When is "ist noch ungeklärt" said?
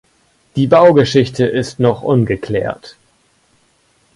1.45-2.97